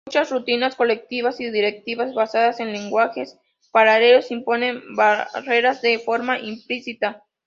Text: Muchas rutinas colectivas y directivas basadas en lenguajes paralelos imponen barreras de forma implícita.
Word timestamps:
Muchas 0.07 0.31
rutinas 0.31 0.75
colectivas 0.75 1.39
y 1.39 1.51
directivas 1.51 2.15
basadas 2.15 2.59
en 2.59 2.71
lenguajes 2.73 3.37
paralelos 3.71 4.31
imponen 4.31 4.81
barreras 4.95 5.83
de 5.83 5.99
forma 5.99 6.39
implícita. 6.39 7.23